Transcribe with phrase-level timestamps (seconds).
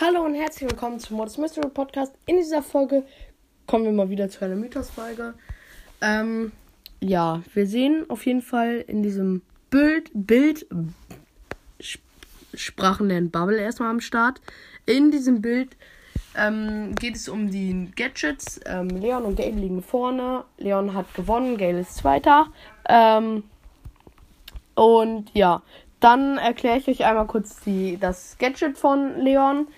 [0.00, 2.14] Hallo und herzlich willkommen zum Modus Mystery Podcast.
[2.26, 3.04] In dieser Folge
[3.66, 5.34] kommen wir mal wieder zu einer Mythos-Folge.
[6.00, 6.52] Ähm,
[7.00, 10.66] ja, wir sehen auf jeden Fall in diesem Bild, Bild,
[12.54, 14.40] Sprachenlernen Bubble erstmal am Start.
[14.86, 15.76] In diesem Bild
[16.36, 18.60] ähm, geht es um die Gadgets.
[18.66, 20.44] Ähm, Leon und Gale liegen vorne.
[20.58, 22.46] Leon hat gewonnen, Gale ist Zweiter.
[22.88, 23.44] Ähm,
[24.74, 25.62] und ja,
[26.00, 29.68] dann erkläre ich euch einmal kurz die, das Gadget von Leon.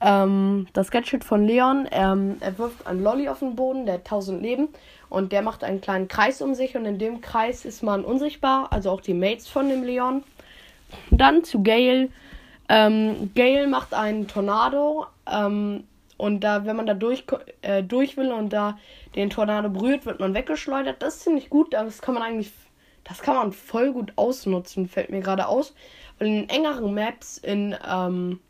[0.00, 4.00] Ähm, das Gadget von Leon, ähm, er wirft einen Lolly auf den Boden, der hat
[4.02, 4.68] 1000 Leben.
[5.08, 8.72] Und der macht einen kleinen Kreis um sich und in dem Kreis ist man unsichtbar,
[8.72, 10.24] also auch die Mates von dem Leon.
[11.10, 12.08] Dann zu Gale.
[12.68, 15.06] Ähm, Gale macht einen Tornado.
[15.30, 15.84] Ähm,
[16.16, 17.24] und da, wenn man da durch,
[17.62, 18.78] äh, durch will und da
[19.14, 21.02] den Tornado berührt, wird man weggeschleudert.
[21.02, 22.52] Das ist ziemlich gut, das kann man eigentlich,
[23.04, 25.74] das kann man voll gut ausnutzen, fällt mir gerade aus.
[26.18, 28.40] Weil in engeren Maps, in, ähm,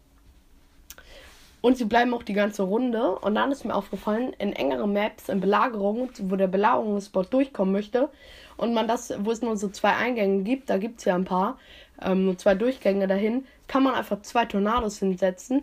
[1.61, 3.19] und sie bleiben auch die ganze Runde.
[3.19, 8.09] Und dann ist mir aufgefallen, in engeren Maps, in Belagerungen, wo der Belagerungsbot durchkommen möchte,
[8.57, 11.25] und man das, wo es nur so zwei Eingänge gibt, da gibt es ja ein
[11.25, 11.59] paar,
[12.03, 15.63] ähm, nur zwei Durchgänge dahin, kann man einfach zwei Tornados hinsetzen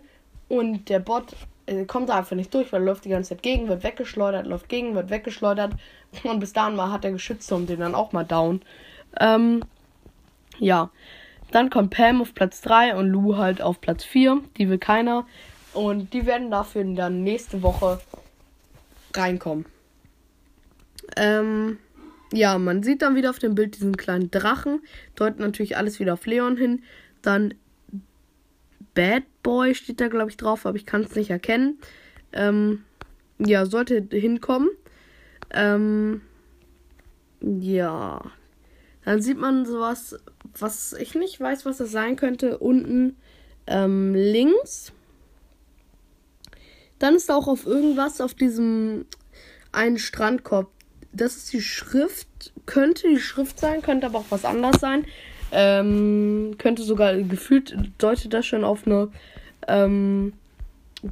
[0.50, 3.44] und der Bot äh, kommt da einfach nicht durch, weil er läuft die ganze Zeit
[3.44, 5.74] gegen, wird weggeschleudert, läuft gegen, wird weggeschleudert
[6.24, 8.62] und bis dahin mal hat der Geschütze und den dann auch mal down.
[9.20, 9.64] Ähm,
[10.60, 10.90] ja.
[11.52, 14.42] Dann kommt Pam auf Platz 3 und Lou halt auf Platz 4.
[14.58, 15.28] Die will keiner.
[15.74, 18.00] Und die werden dafür dann nächste Woche
[19.14, 19.66] reinkommen.
[21.16, 21.78] Ähm,
[22.34, 24.82] ja, man sieht dann wieder auf dem Bild diesen kleinen Drachen.
[25.16, 26.84] Deutet natürlich alles wieder auf Leon hin.
[27.22, 27.54] Dann
[28.94, 31.80] Bad Boy steht da, glaube ich, drauf, aber ich kann es nicht erkennen.
[32.32, 32.84] Ähm,
[33.40, 34.70] ja, sollte hinkommen.
[35.52, 36.22] Ähm,
[37.42, 38.22] ja.
[39.06, 40.18] Dann sieht man sowas,
[40.58, 42.58] was ich nicht weiß, was das sein könnte.
[42.58, 43.18] Unten
[43.68, 44.92] ähm, links.
[47.00, 49.06] Dann ist auch auf irgendwas auf diesem
[49.72, 50.72] einen Strandkorb.
[51.14, 52.52] Das ist die Schrift.
[52.66, 55.06] Könnte die Schrift sein, könnte aber auch was anderes sein.
[55.52, 59.10] Ähm, könnte sogar gefühlt deutet das schon auf eine
[59.68, 60.34] ähm,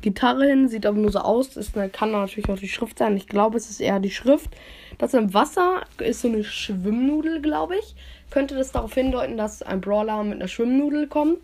[0.01, 1.55] Gitarre hin, sieht aber nur so aus.
[1.57, 3.15] Ist eine, kann natürlich auch die Schrift sein.
[3.17, 4.49] Ich glaube, es ist eher die Schrift.
[4.97, 7.95] Das im Wasser ist so eine Schwimmnudel, glaube ich.
[8.31, 11.39] Könnte das darauf hindeuten, dass ein Brawler mit einer Schwimmnudel kommt,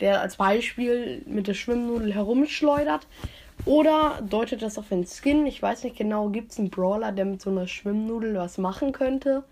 [0.00, 3.06] der als Beispiel mit der Schwimmnudel herumschleudert.
[3.64, 5.46] Oder deutet das auf den Skin?
[5.46, 6.28] Ich weiß nicht genau.
[6.28, 9.44] Gibt es einen Brawler, der mit so einer Schwimmnudel was machen könnte?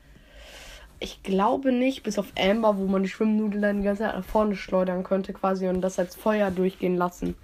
[0.99, 4.25] Ich glaube nicht, bis auf Amber, wo man die Schwimmnudel dann die ganze Zeit nach
[4.25, 7.35] vorne schleudern könnte, quasi und das als Feuer durchgehen lassen.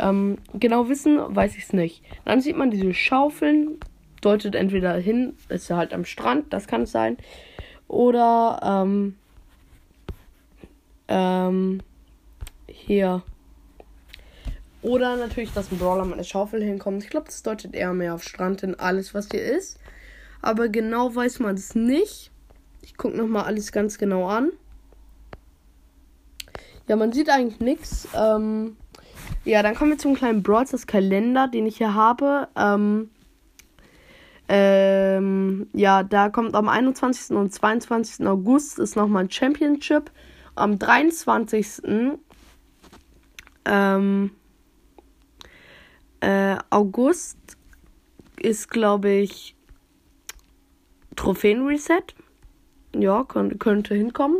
[0.00, 2.02] Ähm, genau wissen, weiß ich es nicht.
[2.24, 3.78] Dann sieht man diese Schaufeln,
[4.22, 7.18] deutet entweder hin, ist ja halt am Strand, das kann es sein.
[7.88, 9.16] Oder ähm,
[11.08, 11.80] ähm,
[12.66, 13.22] hier.
[14.82, 17.02] Oder natürlich, dass ein Brawler mit einer Schaufel hinkommt.
[17.02, 19.78] Ich glaube, das deutet eher mehr auf Strand hin, alles, was hier ist.
[20.40, 22.30] Aber genau weiß man es nicht.
[22.82, 24.52] Ich gucke nochmal alles ganz genau an.
[26.86, 28.08] Ja, man sieht eigentlich nichts.
[28.14, 28.76] Ähm,
[29.44, 32.48] ja, dann kommen wir zum kleinen Brawls, das Kalender, den ich hier habe.
[32.56, 33.10] Ähm,
[34.48, 37.36] ähm, ja, da kommt am 21.
[37.36, 38.26] und 22.
[38.26, 40.10] August ist nochmal ein Championship.
[40.54, 41.82] Am 23.
[43.66, 44.30] Ähm,
[46.20, 47.38] äh, August
[48.40, 49.54] ist, glaube ich,
[51.16, 52.14] Trophäen-Reset.
[52.94, 54.38] Ja, könnte, könnte hinkommen.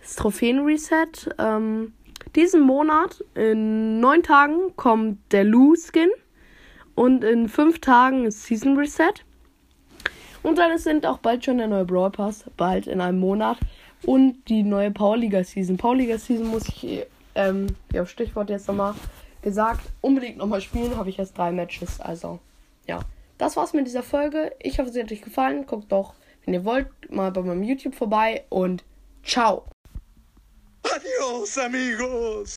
[0.00, 1.34] Das Trophäen-Reset.
[1.38, 1.92] Ähm,
[2.34, 6.10] diesen Monat, in neun Tagen, kommt der Lu-Skin.
[6.94, 9.12] Und in fünf Tagen ist Season Reset.
[10.42, 13.58] Und dann sind auch bald schon der neue Brawl Pass, bald in einem Monat.
[14.04, 15.76] Und die neue Power Liga Season.
[15.76, 18.94] Power Liga Season muss ich, ähm, ja, Stichwort jetzt nochmal
[19.44, 20.96] gesagt, unbedingt nochmal spielen.
[20.96, 22.00] Habe ich erst drei Matches.
[22.00, 22.40] Also,
[22.88, 23.00] ja.
[23.38, 24.52] Das war's mit dieser Folge.
[24.60, 25.66] Ich hoffe, sie hat euch gefallen.
[25.66, 26.14] Guckt doch,
[26.44, 28.44] wenn ihr wollt, mal bei meinem YouTube vorbei.
[28.48, 28.84] Und
[29.24, 29.64] ciao.
[30.82, 32.52] Adios, amigos.